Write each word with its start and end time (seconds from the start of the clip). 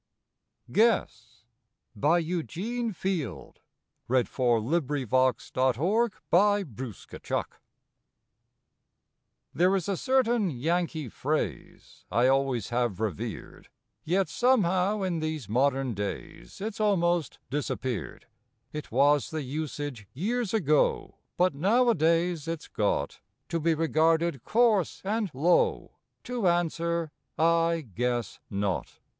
Guess 0.71 1.45
By 1.95 2.17
Eugene 2.17 2.91
Field 2.91 3.59
There 4.07 4.19
is 4.23 4.27
a 4.33 4.35
certain 9.95 10.49
Yankee 10.49 11.07
phrase 11.09 12.05
I 12.11 12.27
always 12.27 12.69
have 12.69 12.99
revered, 12.99 13.69
Yet, 14.03 14.27
somehow, 14.27 15.03
in 15.03 15.19
these 15.19 15.47
modern 15.47 15.93
days, 15.93 16.59
It's 16.59 16.79
almost 16.79 17.37
disappeared; 17.51 18.25
It 18.73 18.91
was 18.91 19.29
the 19.29 19.43
usage 19.43 20.07
years 20.13 20.51
ago, 20.51 21.19
But 21.37 21.53
nowadays 21.53 22.47
it's 22.47 22.67
got 22.67 23.19
To 23.49 23.59
be 23.59 23.75
regarded 23.75 24.43
coarse 24.43 25.01
and 25.03 25.29
low 25.31 25.91
To 26.23 26.47
answer: 26.47 27.11
"I 27.37 27.85
guess 27.93 28.39
not!" 28.49 28.99